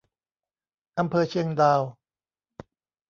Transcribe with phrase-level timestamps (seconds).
[0.99, 1.81] อำเภอเชียงดาว